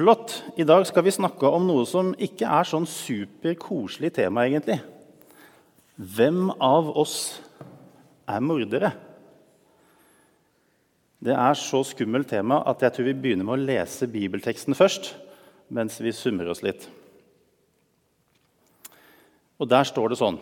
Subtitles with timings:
[0.00, 0.32] Flott.
[0.56, 4.78] I dag skal vi snakke om noe som ikke er sånn superkoselig tema, egentlig.
[6.00, 7.16] Hvem av oss
[8.24, 8.94] er mordere?
[11.20, 15.12] Det er så skummelt tema at jeg tror vi begynner med å lese bibelteksten først,
[15.68, 16.88] mens vi summer oss litt.
[19.60, 20.40] Og der står det sånn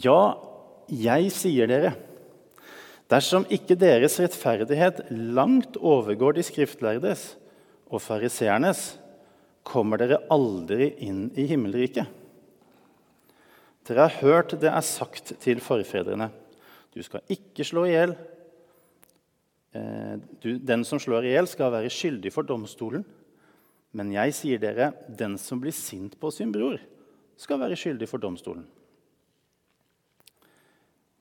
[0.00, 0.38] Ja,
[0.88, 1.92] jeg sier dere
[3.12, 7.34] Dersom ikke deres rettferdighet langt overgår de skriftlærdes
[7.90, 8.96] og fariseernes,
[9.66, 12.06] kommer dere aldri inn i himmelriket.
[13.86, 16.30] Dere har hørt det er sagt til forfedrene.
[16.94, 18.14] Du skal ikke slå i hjel.
[19.76, 23.04] Eh, den som slår i hjel, skal være skyldig for domstolen.
[23.96, 26.80] Men jeg sier dere, den som blir sint på sin bror,
[27.36, 28.64] skal være skyldig for domstolen.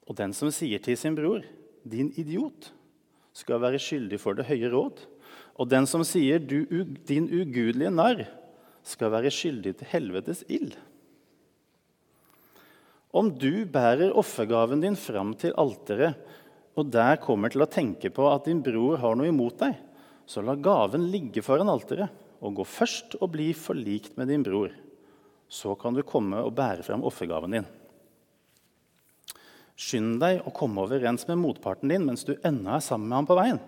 [0.05, 1.41] Og den som sier til sin bror,
[1.85, 2.71] 'Din idiot',
[3.33, 5.05] skal være skyldig for det høye råd.
[5.55, 8.27] Og den som sier 'din ugudelige narr',
[8.83, 10.75] skal være skyldig til helvetes ild.
[13.15, 16.15] Om du bærer offergaven din fram til alteret,
[16.75, 19.77] og der kommer til å tenke på at din bror har noe imot deg,
[20.27, 24.73] så la gaven ligge foran alteret, og gå først og bli forlikt med din bror.
[25.47, 27.69] Så kan du komme og bære fram offergaven din.
[29.75, 33.29] Skynd deg å komme overens med motparten din mens du ennå er sammen med ham
[33.29, 33.63] på veien.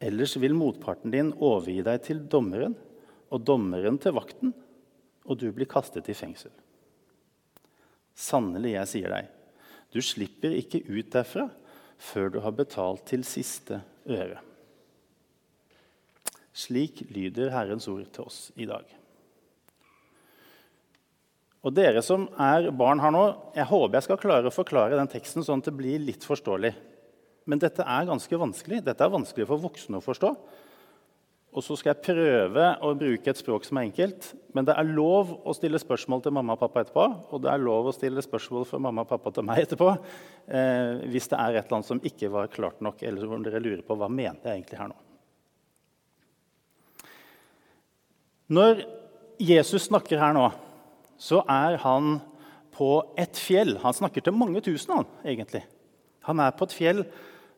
[0.00, 2.76] Ellers vil motparten din overgi deg til dommeren,
[3.30, 4.54] og dommeren til vakten,
[5.28, 6.52] og du blir kastet i fengsel.
[8.16, 9.28] Sannelig, jeg sier deg,
[9.92, 11.48] du slipper ikke ut derfra
[12.00, 14.40] før du har betalt til siste øre.
[16.56, 18.86] Slik lyder Herrens ord til oss i dag.
[21.60, 25.10] Og dere som er barn her nå, jeg håper jeg skal klare å forklare den
[25.12, 26.72] teksten sånn at det blir litt forståelig.
[27.50, 28.84] Men dette er ganske vanskelig.
[28.86, 30.34] Dette er vanskelig for voksne å forstå.
[31.50, 34.28] Og så skal jeg prøve å bruke et språk som er enkelt.
[34.54, 37.06] Men det er lov å stille spørsmål til mamma og pappa etterpå.
[37.34, 39.88] Og det er lov å stille spørsmål fra mamma og pappa til meg etterpå.
[40.46, 43.62] Eh, hvis det er et eller annet som ikke var klart nok, eller hvor dere
[43.64, 45.00] lurer på hva mente jeg egentlig her nå.
[48.54, 48.84] Når
[49.42, 50.46] Jesus snakker her nå,
[51.18, 52.20] så er han
[52.78, 53.74] på et fjell.
[53.82, 55.64] Han snakker til mange tusen, han, egentlig.
[56.28, 57.04] Han er på et fjell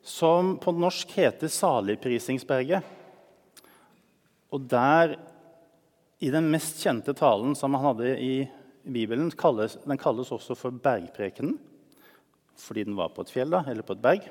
[0.02, 2.82] som på norsk heter Saligprisingsberget.
[4.52, 5.16] Og der,
[6.20, 8.34] i den mest kjente talen som han hadde i
[8.82, 11.54] Bibelen, kalles, den kalles også for bergprekenen,
[12.58, 14.26] fordi den var på et fjell da, eller på et berg.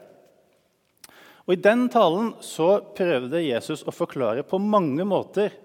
[1.47, 5.55] Og I den talen så prøvde Jesus å forklare på mange måter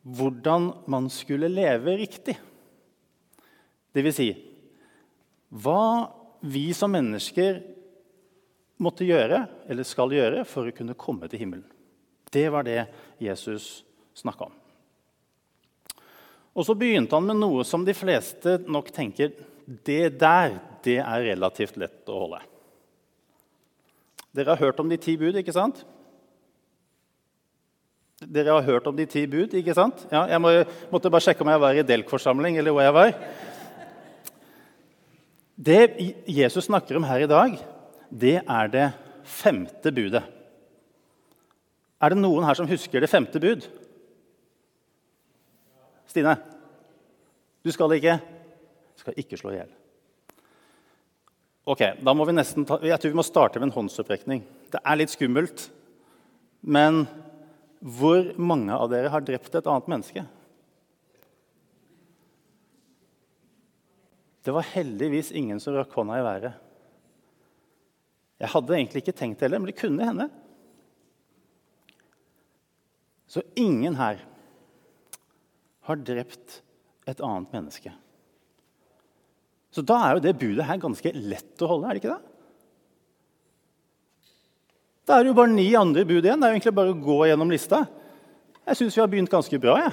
[0.00, 2.34] hvordan man skulle leve riktig.
[3.92, 4.30] Det vil si
[5.50, 6.08] hva
[6.46, 7.60] vi som mennesker
[8.80, 11.66] måtte gjøre, eller skal gjøre, for å kunne komme til himmelen.
[12.30, 12.84] Det var det
[13.20, 13.82] Jesus
[14.16, 14.56] snakka om.
[16.56, 19.32] Og så begynte han med noe som de fleste nok tenker
[19.86, 22.40] det der det er relativt lett å holde.
[24.34, 25.82] Dere har hørt om de ti bud, ikke sant?
[28.20, 30.04] Dere har hørt om de ti bud, ikke sant?
[30.12, 30.52] Ja, jeg må,
[30.92, 33.14] måtte bare sjekke om jeg var i Delk-forsamling eller hvor jeg var.
[35.60, 35.80] Det
[36.28, 37.56] Jesus snakker om her i dag,
[38.10, 38.86] det er det
[39.26, 40.22] femte budet.
[42.00, 43.66] Er det noen her som husker det femte bud?
[46.10, 46.34] Stine?
[47.62, 48.16] Du skal ikke?
[48.98, 49.70] Skal ikke slå i hjel.
[51.70, 54.42] Ok, da må vi nesten ta, Jeg tror vi må starte med en håndsopprekning.
[54.72, 55.68] Det er litt skummelt.
[56.60, 57.04] Men
[57.80, 60.24] hvor mange av dere har drept et annet menneske?
[64.40, 66.69] Det var heldigvis ingen som rakk hånda i været.
[68.40, 70.28] Jeg hadde egentlig ikke tenkt det heller, men det kunne hende.
[73.30, 74.22] Så ingen her
[75.86, 76.62] har drept
[77.10, 77.92] et annet menneske.
[79.70, 82.30] Så da er jo det budet her ganske lett å holde, er det ikke det?
[85.06, 86.40] Da er det jo bare ni andre bud igjen.
[86.40, 87.84] Det er jo egentlig bare å gå gjennom lista.
[88.66, 89.76] Jeg syns vi har begynt ganske bra.
[89.82, 89.90] Ja.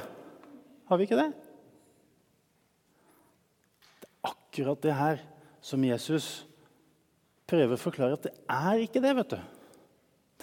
[0.87, 1.29] Har vi ikke det?
[3.97, 5.23] Det er akkurat det her
[5.65, 6.46] som Jesus
[7.47, 9.13] prøver å forklare at det er ikke det.
[9.17, 9.39] vet du.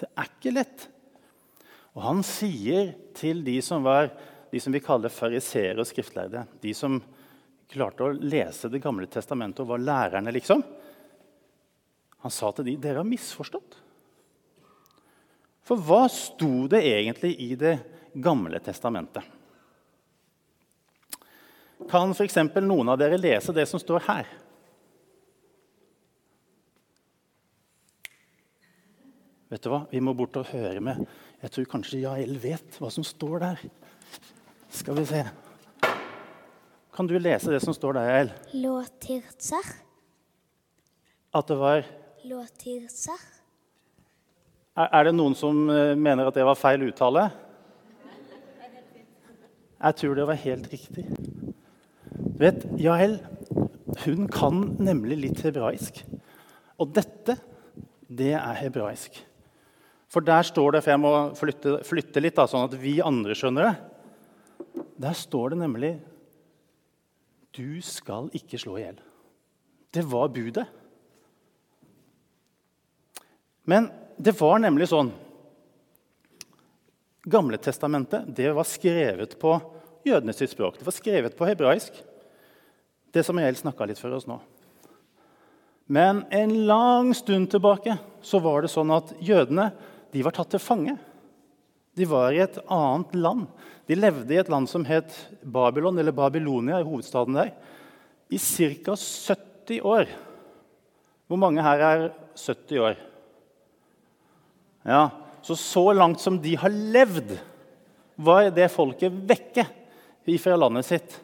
[0.01, 0.87] Det er ikke lett.
[1.95, 4.09] Og han sier til de som var
[4.51, 6.99] de som vi kaller fariseere og skriftlærde, de som
[7.71, 10.61] klarte å lese Det gamle testamentet og var lærerne, liksom
[12.23, 13.79] Han sa til de, dere har misforstått.
[15.65, 17.75] For hva sto det egentlig i Det
[18.13, 19.23] gamle testamentet?
[21.89, 22.37] Kan f.eks.
[22.63, 24.29] noen av dere lese det som står her?
[29.55, 29.85] Vet du hva?
[29.87, 31.05] Vi må bort og høre med
[31.39, 33.59] Jeg tror kanskje Jael vet hva som står der.
[34.67, 35.21] Skal vi se.
[36.91, 38.31] Kan du lese det som står der, Jael?
[38.59, 39.69] Låtirtser.
[41.39, 41.87] At det var
[42.27, 43.21] Låtirtser.
[44.75, 47.29] Er er det noen som eh, mener at det var feil uttale?
[49.85, 51.05] Jeg tror det var helt riktig.
[52.11, 53.21] Du vet, Jael
[54.03, 56.03] hun kan nemlig litt hebraisk.
[56.75, 57.37] Og dette,
[58.11, 59.23] det er hebraisk.
[60.11, 63.35] For der står det, for jeg må flytte, flytte litt, da, sånn at vi andre
[63.37, 64.85] skjønner det.
[65.01, 65.99] Der står det nemlig
[67.55, 68.99] 'Du skal ikke slå i hjel'.
[69.91, 70.67] Det var budet.
[73.65, 75.11] Men det var nemlig sånn
[77.25, 79.55] Gamle testamentet det var skrevet på
[80.05, 80.77] jødenes språk.
[80.77, 81.95] Det var skrevet på hebraisk.
[83.11, 84.37] Det som Jael snakka litt for oss nå.
[85.89, 89.71] Men en lang stund tilbake så var det sånn at jødene
[90.15, 90.95] de var tatt til fange.
[91.95, 93.47] De var i et annet land.
[93.87, 95.11] De levde i et land som het
[95.43, 97.51] Babylon, eller Babylonia, i hovedstaden der,
[98.31, 98.95] i ca.
[98.95, 100.07] 70 år.
[101.27, 102.07] Hvor mange her er
[102.37, 102.97] 70 år?
[104.85, 105.09] Ja,
[105.45, 107.35] Så så langt som de har levd,
[108.17, 109.67] var det folket vekke
[110.41, 111.19] fra landet sitt.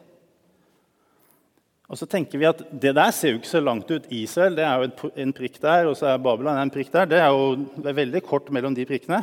[1.92, 4.08] Og så tenker vi at Det der ser jo ikke så langt ut.
[4.08, 7.10] Israel det er jo en prikk der, og så er Babylon en prikk der.
[7.10, 9.20] Det er jo veldig kort mellom de prikkene.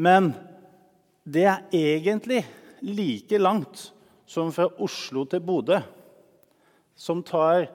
[0.00, 0.32] Men
[1.28, 2.46] det er egentlig
[2.80, 3.90] like langt
[4.24, 5.82] som fra Oslo til Bodø,
[6.96, 7.68] som tar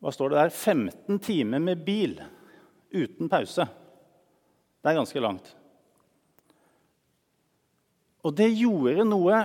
[0.00, 2.16] hva står det der, 15 timer med bil
[2.96, 3.66] uten pause.
[4.80, 5.50] Det er ganske langt.
[8.24, 9.42] Og det gjorde noe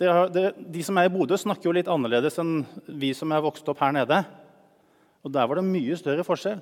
[0.00, 3.82] De som er i Bodø, snakker jo litt annerledes enn vi som er vokst opp
[3.84, 4.22] her nede.
[5.20, 6.60] Og Der var det mye større forskjell.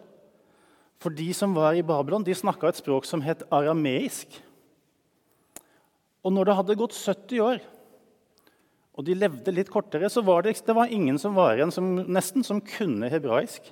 [0.99, 4.41] For de som var i Babylon, de snakka et språk som het arameisk.
[6.27, 7.61] Og når det hadde gått 70 år,
[8.99, 11.93] og de levde litt kortere, så var det, det var ingen som var igjen som,
[12.11, 13.71] nesten som kunne hebraisk.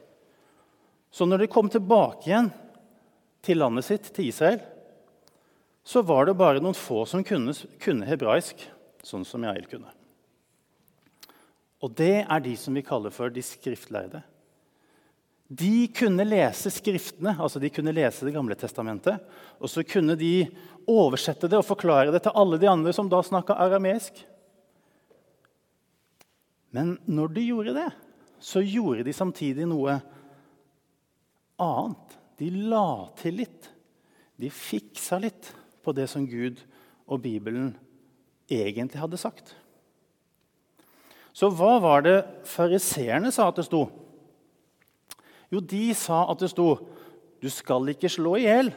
[1.10, 2.52] Så når de kom tilbake igjen
[3.42, 4.60] til landet sitt, til Israel,
[5.86, 8.62] så var det bare noen få som kunne, kunne hebraisk,
[9.06, 9.92] sånn som Jael kunne.
[11.84, 14.22] Og det er de som vi kaller for de skriftlærde.
[15.46, 19.20] De kunne lese Skriftene, altså de kunne lese Det gamle testamentet.
[19.62, 20.48] Og så kunne de
[20.90, 24.18] oversette det og forklare det til alle de andre som da snakka arameisk.
[26.74, 27.88] Men når de gjorde det,
[28.42, 29.96] så gjorde de samtidig noe
[31.62, 32.18] annet.
[32.36, 33.70] De la til litt.
[34.36, 35.48] De fiksa litt
[35.82, 36.60] på det som Gud
[37.06, 37.72] og Bibelen
[38.50, 39.54] egentlig hadde sagt.
[41.36, 42.16] Så hva var det
[42.48, 43.84] fariseerne sa at det sto?
[45.52, 46.76] Jo, de sa at det sto
[47.40, 48.72] 'Du skal ikke slå i hjel',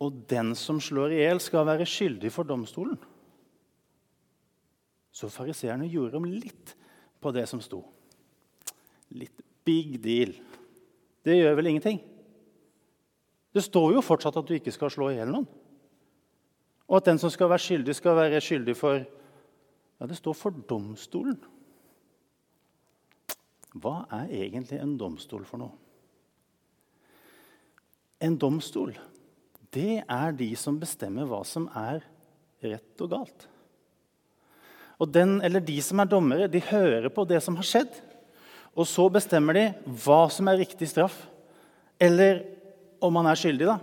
[0.00, 2.98] og 'den som slår i hjel, skal være skyldig for domstolen'.
[5.12, 6.74] Så fariseerne gjorde om litt
[7.20, 7.84] på det som sto.
[9.10, 10.34] Litt big deal.
[11.24, 12.00] Det gjør vel ingenting?
[13.54, 15.46] Det står jo fortsatt at du ikke skal slå i hjel noen.
[16.94, 19.02] Og at den som skal være skyldig, skal være skyldig for
[19.94, 21.36] Ja, det står for domstolen.
[23.74, 25.70] Hva er egentlig en domstol for noe?
[28.22, 28.92] En domstol,
[29.74, 32.02] det er de som bestemmer hva som er
[32.62, 33.46] rett og galt.
[34.98, 37.94] Og den, eller De som er dommere, de hører på det som har skjedd.
[38.74, 39.66] Og så bestemmer de
[40.04, 41.16] hva som er riktig straff.
[41.98, 42.44] Eller
[43.02, 43.78] om man er skyldig, da.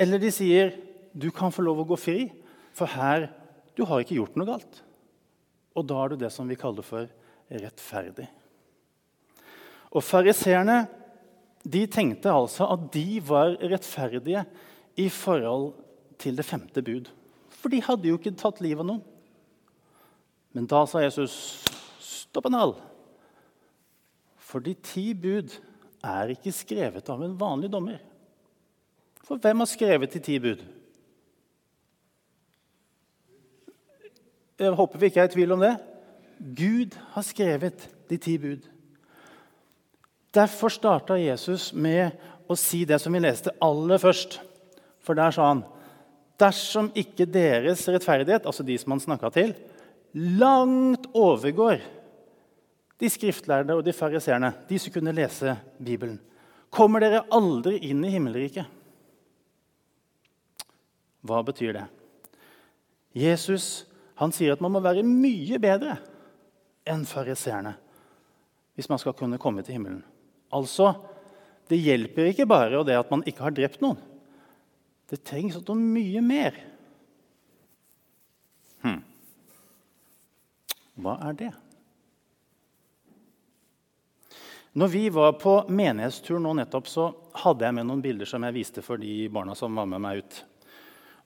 [0.00, 0.72] Eller de sier
[1.14, 2.18] du kan få lov å gå fri,
[2.74, 3.28] for her
[3.78, 4.80] du har ikke gjort noe galt.
[5.74, 7.08] Og da er du det som vi kaller for
[7.50, 8.26] rettferdig.
[9.94, 10.84] Og Fariseerne
[11.64, 14.44] de tenkte altså at de var rettferdige
[15.00, 15.72] i forhold
[16.20, 17.08] til det femte bud.
[17.54, 19.04] For de hadde jo ikke tatt livet av noen.
[20.54, 21.34] Men da sa Jesus
[22.04, 22.74] stopp en hal.
[24.38, 25.54] For de ti bud
[26.04, 27.98] er ikke skrevet av en vanlig dommer.
[29.24, 30.60] For hvem har skrevet de ti bud?
[34.58, 35.74] Jeg håper vi ikke er i tvil om det.
[36.38, 38.62] Gud har skrevet de ti bud.
[40.34, 42.14] Derfor starta Jesus med
[42.50, 44.38] å si det som vi leste aller først.
[45.04, 45.64] For der sa han
[46.40, 49.54] dersom ikke deres rettferdighet, altså de som han snakka til,
[50.14, 51.82] langt overgår
[53.00, 56.18] de skriftlærde og de fariseerne, de som kunne lese Bibelen,
[56.74, 58.66] kommer dere aldri inn i himmelriket.
[61.24, 61.84] Hva betyr det?
[63.14, 63.86] Jesus
[64.20, 65.98] han sier at man må være mye bedre
[66.86, 67.74] enn fariseerne
[68.74, 70.02] hvis man skal kunne komme til himmelen.
[70.54, 70.94] Altså,
[71.64, 73.96] Det hjelper ikke bare det at man ikke har drept noen.
[75.08, 76.58] Det trengs noe mye mer.
[78.84, 78.98] Hm.
[81.00, 81.48] Hva er det?
[84.76, 87.08] Når vi var på menighetstur nå nettopp, så
[87.44, 90.20] hadde jeg med noen bilder som jeg viste for de barna som var med meg
[90.20, 90.40] ut.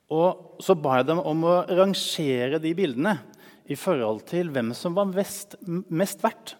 [0.08, 3.18] Og så ba jeg dem om å rangere de bildene
[3.68, 6.54] i forhold til hvem som var mest, mest verdt.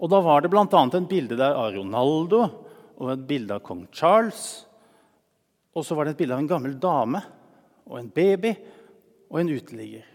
[0.00, 0.64] Og da var det bl.a.
[0.66, 2.42] et bilde der av Ronaldo
[3.00, 4.64] og et bilde av kong Charles.
[5.76, 7.20] Og så var det et bilde av en gammel dame
[7.86, 8.54] og en baby
[9.30, 10.06] og en uteligger.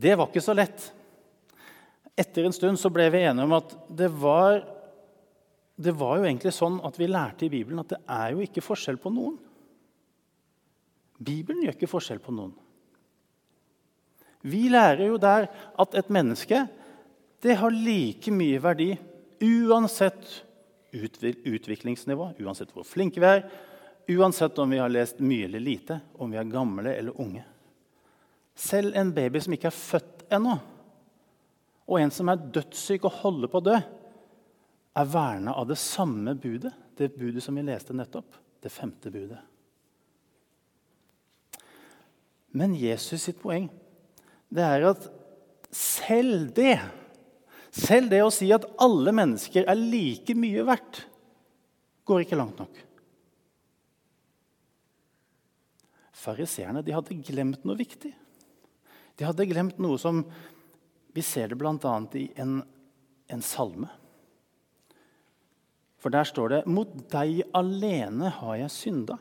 [0.00, 0.88] Det var ikke så lett.
[2.18, 4.62] Etter en stund ble vi enige om at det var,
[5.80, 8.64] det var jo egentlig sånn at vi lærte i Bibelen at det er jo ikke
[8.64, 9.38] forskjell på noen.
[11.20, 12.52] Bibelen gjør ikke forskjell på noen.
[14.40, 15.48] Vi lærer jo der
[15.80, 16.62] at et menneske
[17.40, 18.90] det har like mye verdi
[19.40, 20.28] uansett
[20.92, 23.44] utviklingsnivå, uansett hvor flinke vi er,
[24.16, 27.44] uansett om vi har lest mye eller lite, om vi er gamle eller unge.
[28.56, 30.58] Selv en baby som ikke er født ennå,
[31.88, 33.78] og en som er dødssyk og holder på å dø,
[34.98, 39.38] er verna av det samme budet, det budet som vi leste nettopp, det femte budet.
[42.50, 43.68] Men Jesus sitt poeng
[44.50, 45.04] det er at
[45.70, 46.80] selv det,
[47.70, 51.04] selv det å si at alle mennesker er like mye verdt,
[52.02, 52.80] går ikke langt nok.
[56.20, 58.10] Fariseerne hadde glemt noe viktig.
[59.16, 60.24] De hadde glemt noe som
[61.14, 61.94] vi ser det bl.a.
[62.18, 62.58] i en,
[63.30, 63.88] en salme.
[66.00, 69.18] For der står det 'Mot deg alene har jeg synda'.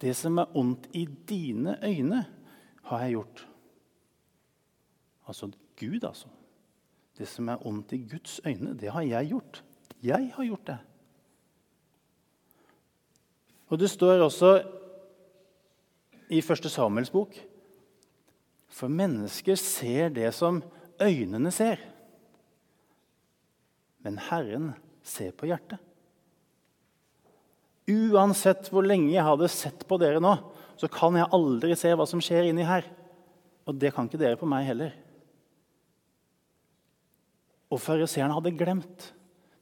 [0.00, 2.26] Det som er ondt i dine øyne,
[2.82, 3.48] har jeg gjort.
[5.26, 6.26] Altså Gud, altså.
[7.18, 9.64] Det som er ondt i Guds øyne, det har jeg gjort.
[10.02, 10.78] Jeg har gjort det.
[13.66, 14.62] Og det står også
[16.30, 17.36] i første Samuels bok
[18.72, 20.62] for mennesker ser det som
[21.00, 21.76] øynene ser.
[24.02, 24.72] Men Herren
[25.06, 25.80] ser på hjertet.
[27.90, 30.36] Uansett hvor lenge jeg hadde sett på dere nå,
[30.78, 32.86] så kan jeg aldri se hva som skjer inni her.
[33.66, 34.94] Og det kan ikke dere på meg heller.
[37.72, 39.08] Og fariseerne hadde glemt.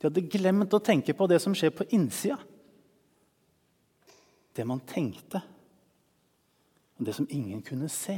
[0.01, 2.39] De hadde glemt å tenke på det som skjer på innsida.
[4.57, 5.41] Det man tenkte,
[6.99, 8.17] og det som ingen kunne se.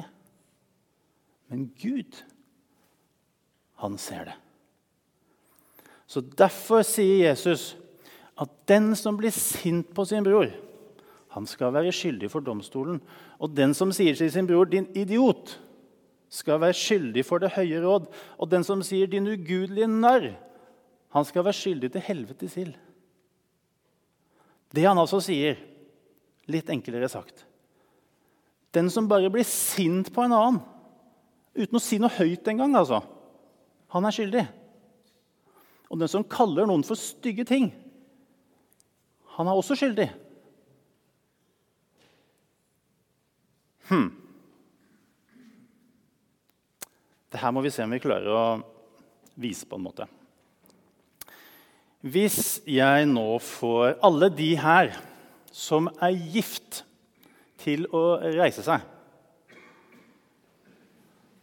[1.52, 2.16] Men Gud,
[3.82, 4.38] han ser det.
[6.12, 7.72] Så Derfor sier Jesus
[8.36, 10.50] at den som blir sint på sin bror,
[11.32, 12.98] han skal være skyldig for domstolen.
[13.40, 15.56] Og den som sier til sin bror 'din idiot',
[16.28, 18.06] skal være skyldig for det høye råd.
[18.38, 20.36] Og den som sier 'din ugudelige narr',
[21.12, 22.74] han skal være skyldig til helvetes ild.
[24.74, 25.56] Det han altså sier,
[26.48, 27.46] litt enklere sagt
[28.74, 30.60] Den som bare blir sint på en annen,
[31.54, 33.02] Uten å si noe høyt engang, altså.
[33.88, 34.46] Han er skyldig.
[35.92, 37.68] Og den som kaller noen for stygge ting,
[39.36, 40.08] han er også skyldig.
[43.90, 44.08] Hm.
[47.32, 48.44] Det her må vi se om vi klarer å
[49.40, 50.08] vise på en måte.
[52.02, 54.96] Hvis jeg nå får alle de her
[55.52, 56.82] som er gift,
[57.62, 58.82] til å reise seg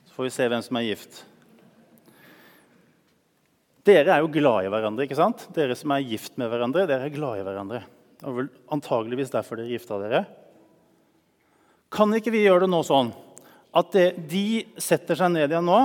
[0.04, 1.22] Så får vi se hvem som er gift.
[3.90, 5.06] Dere er jo glad i hverandre.
[5.08, 5.48] ikke sant?
[5.56, 7.82] Dere som er gift med hverandre, dere er glad i hverandre.
[8.20, 10.26] Det er vel antageligvis derfor dere gifta dere.
[11.90, 13.10] Kan ikke vi gjøre det nå sånn
[13.80, 15.80] at det, de setter seg ned igjen nå,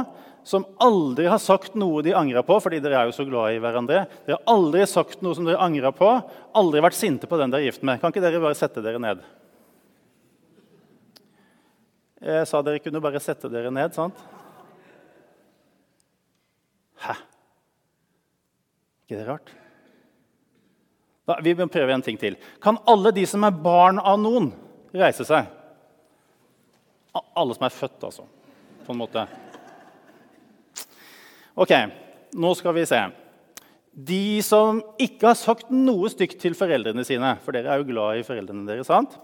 [0.44, 3.60] som aldri har sagt noe de angra på, fordi dere er jo så glad i
[3.62, 4.02] hverandre.
[4.26, 6.10] Dere har aldri sagt noe som dere angra på,
[6.60, 8.02] aldri vært sinte på den dere er gift med.
[8.02, 9.24] Kan ikke dere bare sette dere ned?
[12.24, 14.20] Jeg sa dere kunne bare sette dere ned, sant?
[17.04, 17.16] Hæ?
[19.04, 19.52] Ikke det rart?
[21.24, 22.36] Da, vi må prøve en ting til.
[22.60, 24.50] Kan alle de som er barn av noen,
[24.92, 25.48] reise seg?
[27.14, 28.24] Alle som er født, altså.
[28.84, 29.24] På en måte.
[31.54, 31.72] Ok,
[32.34, 33.00] nå skal vi se.
[33.94, 38.18] De som ikke har sagt noe stygt til foreldrene sine For dere er jo glad
[38.18, 38.88] i foreldrene deres.
[38.90, 39.14] sant?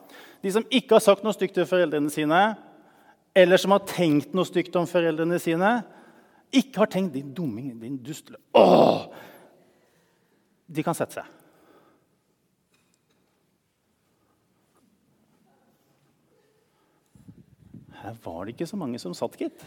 [0.41, 2.39] De som ikke har sagt noe stygt til foreldrene sine,
[3.35, 5.81] eller som har tenkt noe stygt om foreldrene sine,
[6.55, 9.07] ikke har tenkt 'din dumming, din dust' Åh!
[10.71, 11.37] De kan sette seg.
[18.01, 19.65] Her var det ikke så mange som satt, gitt.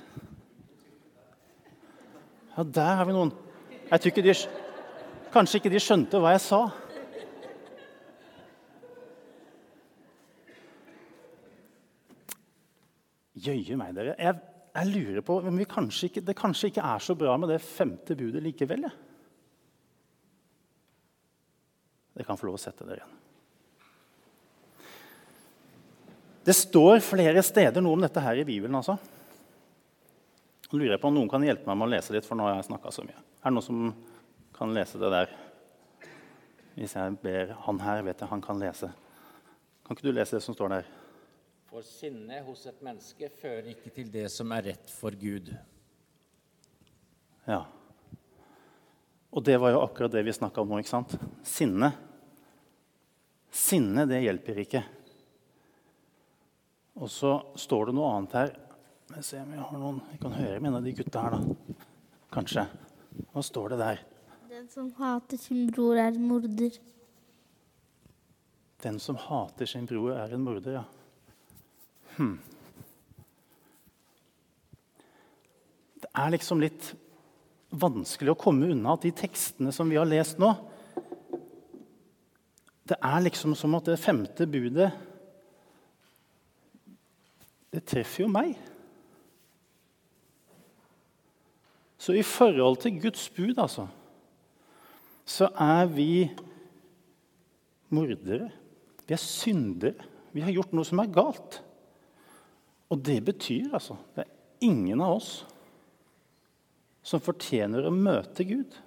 [2.55, 3.33] Ja, der har vi noen.
[3.89, 4.37] Jeg tror ikke de
[5.33, 6.59] Kanskje ikke de skjønte hva jeg sa.
[13.43, 14.13] Jøye meg, dere.
[14.21, 14.37] Jeg,
[14.77, 18.13] jeg lurer på om kanskje ikke, det kanskje ikke er så bra med det femte
[18.15, 18.85] budet likevel.
[18.85, 18.93] ja.
[22.13, 23.19] Dere kan få lov å sette dere igjen.
[26.43, 28.75] Det står flere steder noe om dette her i Bibelen.
[28.75, 28.97] altså.
[30.67, 32.57] Jeg lurer på om noen kan hjelpe meg med å lese litt, for nå har
[32.57, 33.21] jeg snakka så mye.
[33.39, 33.93] Er det noen som
[34.57, 35.31] kan lese det der?
[36.73, 38.89] Hvis jeg ber han her, vet jeg han kan lese.
[39.85, 40.89] Kan ikke du lese det som står der?
[41.69, 45.53] For sinnet hos et menneske fører ikke til det som er rett for Gud.
[47.47, 47.63] Ja.
[49.33, 50.79] Og det var jo akkurat det vi snakka om nå.
[50.81, 51.15] ikke sant?
[51.45, 51.89] Sinne.
[53.53, 54.83] Sinne, det hjelper ikke.
[57.01, 58.53] Og så står det noe annet her.
[59.13, 61.77] Jeg ser har noen Vi kan høre med en av de gutta her, da.
[62.33, 62.65] Kanskje.
[63.33, 64.01] Hva står det der?
[64.53, 66.77] Den som hater sin bror, er en morder.
[68.85, 70.83] Den som hater sin bror, er en morder, ja.
[72.17, 72.35] Hm.
[76.03, 76.93] Det er liksom litt
[77.73, 80.51] vanskelig å komme unna at de tekstene som vi har lest nå
[82.83, 84.91] Det er liksom som at det femte budet
[87.73, 88.53] Det treffer jo meg.
[91.97, 93.87] Så i forhold til Guds bud, altså,
[95.25, 96.27] så er vi
[97.89, 98.51] mordere.
[99.07, 100.05] Vi er syndere.
[100.35, 101.61] Vi har gjort noe som er galt.
[102.91, 105.31] Og det betyr altså det er ingen av oss
[107.03, 108.77] som fortjener å møte Gud.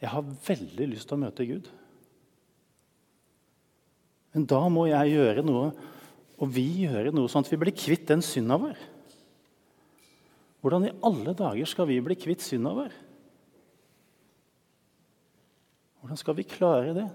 [0.00, 1.68] Jeg har veldig lyst til å møte Gud.
[4.32, 5.68] Men da må jeg gjøre noe,
[6.40, 8.78] og vi gjøre noe sånn at vi blir kvitt den synda vår.
[10.60, 12.96] Hvordan i alle dager skal vi bli kvitt synda vår?
[16.00, 17.06] Hvordan skal vi klare det?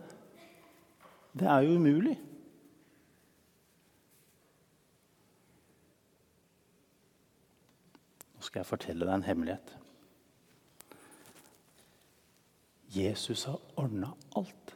[1.35, 2.15] Det er jo umulig.
[8.55, 9.71] Skal jeg fortelle deg en hemmelighet.
[12.95, 14.71] Jesus har ordna alt.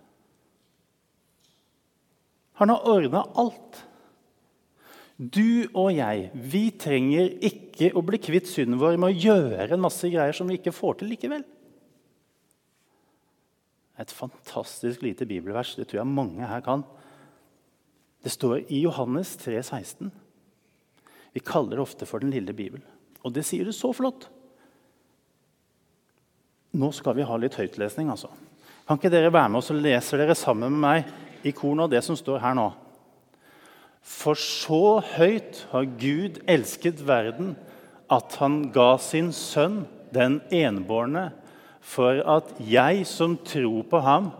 [2.59, 3.79] Han har ordna alt.
[5.15, 9.85] Du og jeg, vi trenger ikke å bli kvitt synden vår med å gjøre en
[9.87, 11.47] masse greier som vi ikke får til likevel.
[13.95, 15.77] Et fantastisk lite bibelvers.
[15.79, 16.83] Det tror jeg mange her kan.
[18.27, 20.11] Det står i Johannes 3, 16.
[21.31, 22.83] Vi kaller det ofte for Den lille bibel.
[23.25, 24.27] Og det sier du så flott.
[26.79, 28.29] Nå skal vi ha litt høytlesning, altså.
[28.87, 31.89] Kan ikke dere være med oss og leser dere sammen med meg i kornet nå
[31.91, 32.69] det som står her nå?
[34.05, 37.53] For så høyt har Gud elsket verden
[38.09, 41.27] at han ga sin sønn, den enbårne,
[41.85, 44.31] for at jeg som tror på ham,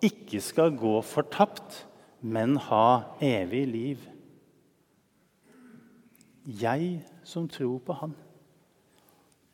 [0.00, 1.82] ikke skal gå fortapt,
[2.20, 4.06] men ha evig liv.
[6.44, 8.14] Jeg som tror på Han.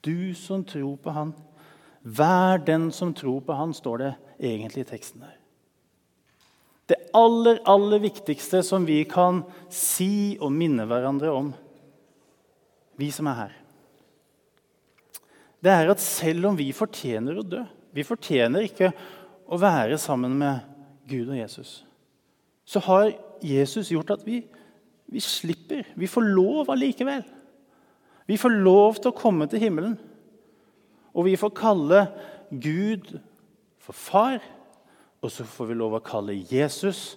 [0.00, 1.34] Du som tror på Han.
[2.02, 5.34] Vær den som tror på Han, står det egentlig i teksten der.
[6.86, 9.42] Det aller, aller viktigste som vi kan
[9.74, 11.50] si og minne hverandre om,
[12.96, 13.56] vi som er her,
[15.66, 17.64] det er at selv om vi fortjener å dø
[17.96, 18.90] Vi fortjener ikke
[19.48, 20.60] å være sammen med
[21.08, 21.78] Gud og Jesus.
[22.66, 24.42] Så har Jesus gjort at vi,
[25.08, 25.86] vi slipper.
[25.96, 27.22] Vi får lov allikevel.
[28.26, 29.94] Vi får lov til å komme til himmelen.
[31.16, 32.02] Og vi får kalle
[32.50, 33.14] Gud
[33.80, 34.42] for far,
[35.22, 37.14] og så får vi lov å kalle Jesus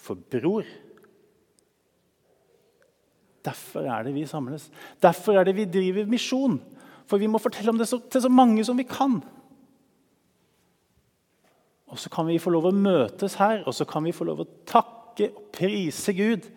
[0.00, 0.64] for bror.
[3.44, 4.70] Derfor er det vi samles.
[5.02, 6.56] Derfor er det vi driver misjon.
[7.04, 9.18] For vi må fortelle om det til så mange som vi kan.
[11.92, 14.40] Og så kan vi få lov å møtes her, og så kan vi få lov
[14.42, 16.48] å takke og prise Gud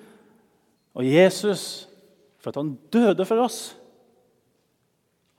[0.98, 1.86] og Jesus
[2.42, 3.76] for at han døde for oss.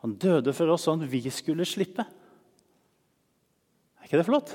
[0.05, 2.05] Han døde for oss sånn vi skulle slippe.
[3.99, 4.55] Er ikke det flott?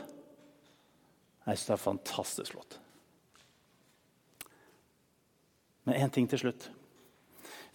[1.44, 2.80] Jeg syns det er fantastisk flott.
[5.84, 6.70] Men én ting til slutt.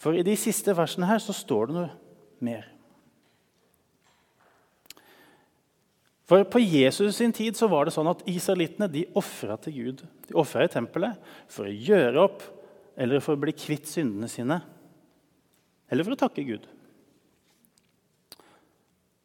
[0.00, 1.90] For i de siste versene her så står det noe
[2.44, 2.70] mer.
[6.28, 10.02] For På Jesus sin tid så var det sånn at israelittene de ofra til Gud.
[10.28, 11.16] De ofra i tempelet
[11.48, 12.44] for å gjøre opp
[13.00, 14.58] eller for å bli kvitt syndene sine.
[15.88, 16.66] Eller for å takke Gud.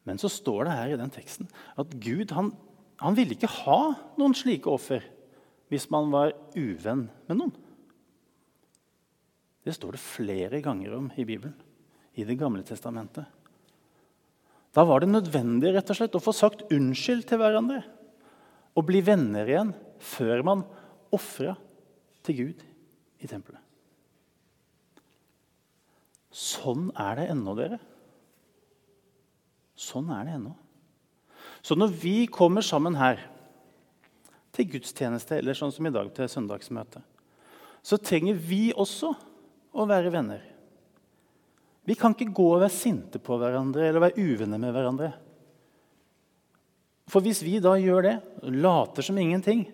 [0.04, 1.48] Men så står det her i den teksten
[1.80, 2.52] at Gud han,
[3.00, 3.80] han ville ikke ha
[4.20, 5.04] noen slike offer
[5.72, 7.54] hvis man var uvenn med noen.
[9.64, 11.56] Det står det flere ganger om i Bibelen
[12.14, 13.24] i Det gamle testamentet.
[14.74, 17.80] Da var det nødvendig rett og slett å få sagt unnskyld til hverandre.
[18.74, 20.64] Og bli venner igjen før man
[21.14, 21.54] ofra
[22.26, 22.64] til Gud
[23.22, 23.62] i tempelet.
[26.34, 27.78] Sånn er det ennå, dere.
[29.94, 30.54] Sånn er det ennå.
[31.62, 33.20] Så når vi kommer sammen her
[34.54, 37.02] til gudstjeneste eller sånn som i dag til søndagsmøte,
[37.84, 39.12] så trenger vi også
[39.74, 40.42] å være venner.
[41.84, 45.12] Vi kan ikke gå og være sinte på hverandre eller være uvenner med hverandre.
[47.12, 48.14] For hvis vi da gjør det,
[48.48, 49.66] later som ingenting,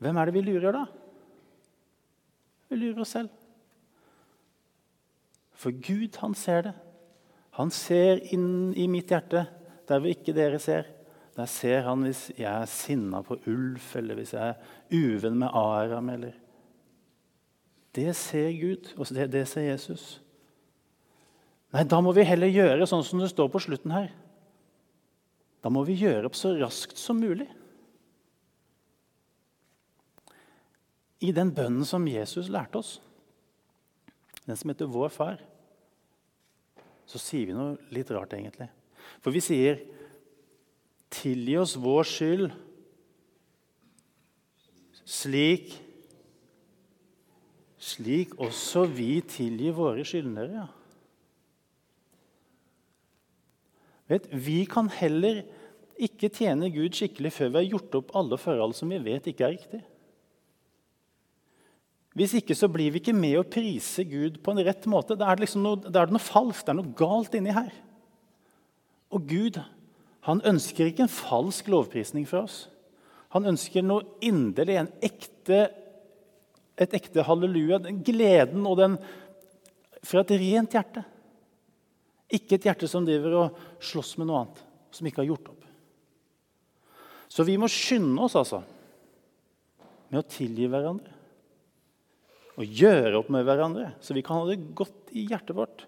[0.00, 0.84] hvem er det vi lurer da?
[2.72, 3.30] Vi lurer oss selv.
[5.58, 6.74] For Gud, han ser det.
[7.58, 9.44] Han ser inn i mitt hjerte
[9.88, 10.86] der hvor ikke dere ser.
[11.38, 15.50] Der ser han hvis jeg er sinna på Ulf, eller hvis jeg er uvenn med
[15.54, 16.10] Aram.
[16.14, 16.36] eller...
[17.94, 20.20] Det ser Gud, og det, det ser Jesus.
[21.74, 24.10] Nei, da må vi heller gjøre sånn som det står på slutten her.
[25.64, 27.48] Da må vi gjøre opp så raskt som mulig.
[31.18, 32.92] I den bønnen som Jesus lærte oss,
[34.46, 35.42] den som heter Vår Far,
[37.08, 38.68] så sier vi noe litt rart, egentlig.
[39.24, 39.80] For vi sier
[41.08, 42.52] 'Tilgi oss vår skyld',
[45.08, 45.78] slik
[47.78, 50.64] slik også vi tilgir våre skyldnere.
[50.64, 50.66] Ja.
[54.08, 55.42] Vet, vi kan heller
[55.98, 59.46] ikke tjene Gud skikkelig før vi har gjort opp alle forhold som vi vet ikke
[59.46, 59.82] er riktig.
[62.18, 65.14] Hvis ikke så blir vi ikke med å prise Gud på en rett måte.
[65.18, 67.54] Da er det, liksom noe, da er det noe falskt, det er noe galt inni
[67.54, 67.70] her.
[69.14, 69.60] Og Gud
[70.26, 72.66] han ønsker ikke en falsk lovprisning fra oss.
[73.36, 75.60] Han ønsker noe inderlig, en ekte,
[76.80, 77.78] et ekte halleluja.
[77.84, 78.96] Den gleden og den
[80.04, 81.04] fra et rent hjerte.
[82.28, 85.64] Ikke et hjerte som driver og slåss med noe annet, som ikke har gjort opp.
[87.28, 88.62] Så vi må skynde oss altså
[90.08, 91.17] med å tilgi hverandre.
[92.58, 95.84] Og gjøre opp med hverandre, så vi kan ha det godt i hjertet vårt.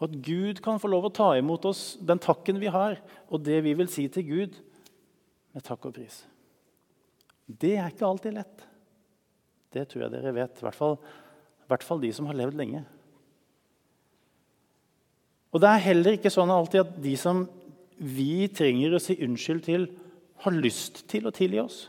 [0.00, 2.98] Og at Gud kan få lov å ta imot oss den takken vi har,
[3.30, 4.58] og det vi vil si til Gud,
[5.54, 6.24] med takk og pris.
[7.46, 8.66] Det er ikke alltid lett.
[9.72, 10.98] Det tror jeg dere vet, i hvert fall,
[11.62, 12.82] i hvert fall de som har levd lenge.
[15.52, 17.44] Og det er heller ikke sånn alltid at de som
[18.02, 19.86] vi trenger å si unnskyld til,
[20.42, 21.84] har lyst til å tilgi oss.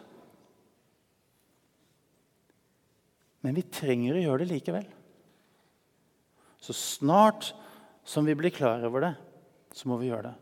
[3.43, 4.85] Men vi trenger å gjøre det likevel.
[6.63, 7.51] Så snart
[8.07, 9.13] som vi blir klar over det,
[9.75, 10.37] så må vi gjøre det.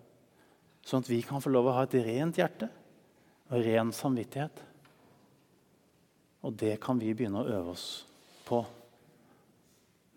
[0.86, 2.70] Sånn at vi kan få lov å ha et rent hjerte
[3.50, 4.62] og ren samvittighet.
[6.46, 7.88] Og det kan vi begynne å øve oss
[8.46, 8.62] på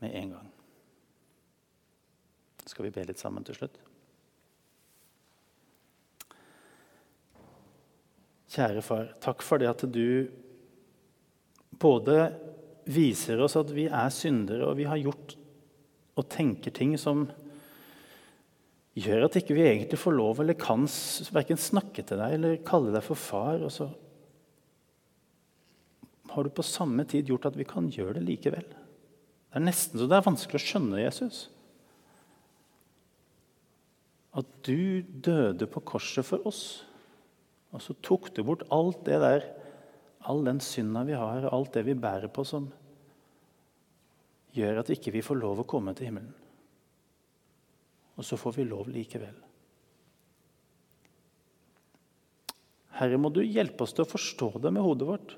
[0.04, 0.52] med en gang.
[2.68, 3.76] Skal vi be litt sammen til slutt?
[8.54, 10.30] Kjære far, takk for det at du
[11.80, 12.28] både
[12.84, 15.36] viser oss at vi er syndere, og vi har gjort
[16.14, 17.26] og tenker ting som
[18.94, 20.86] gjør at ikke vi egentlig får lov eller kan
[21.34, 23.64] verken snakke til deg eller kalle deg for far.
[23.66, 23.88] Og så
[26.34, 28.68] har du på samme tid gjort at vi kan gjøre det likevel.
[28.68, 31.44] Det er nesten så det er vanskelig å skjønne Jesus.
[34.34, 36.82] At du døde på korset for oss.
[37.74, 39.46] Og så tok du bort alt det der,
[40.30, 42.70] all den synda vi har, og alt det vi bærer på, som
[44.54, 46.32] gjør at ikke vi får lov å komme til himmelen.
[48.14, 49.34] Og så får vi lov likevel.
[52.94, 55.34] Herre, må du hjelpe oss til å forstå det med hodet vårt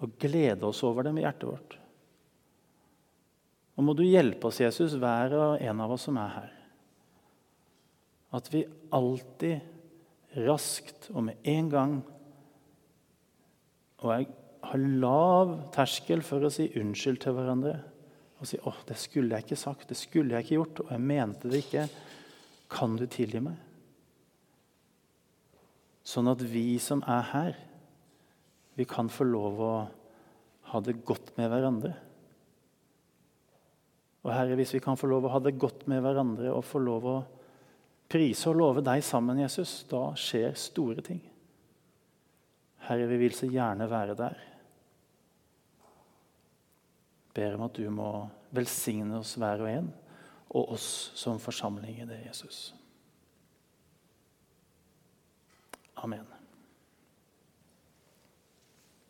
[0.00, 1.76] og glede oss over det med hjertet vårt.
[3.76, 6.54] Og må du hjelpe oss, Jesus, hver og en av oss som er her.
[8.36, 8.64] At vi
[8.96, 11.94] alltid raskt og med en gang.
[14.00, 14.28] Og jeg
[14.70, 17.78] har lav terskel for å si unnskyld til hverandre.
[18.40, 19.88] Og si 'Å, det skulle jeg ikke sagt.
[19.88, 20.80] Det skulle jeg ikke gjort.
[20.80, 21.88] Og jeg mente det ikke.
[22.70, 23.58] Kan du tilgi meg?'
[26.04, 27.56] Sånn at vi som er her,
[28.74, 29.74] vi kan få lov å
[30.72, 31.94] ha det godt med hverandre.
[34.24, 36.78] Og Herre, hvis vi kan få lov å ha det godt med hverandre og få
[36.78, 37.24] lov å
[38.10, 41.20] prise og love deg sammen, Jesus, da skjer store ting.
[42.90, 44.38] Herre, vi vil så gjerne være der.
[47.34, 48.10] Ber om at du må
[48.50, 49.92] velsigne oss hver og en,
[50.50, 52.72] og oss som forsamling i det, Jesus.
[56.02, 56.39] Amen.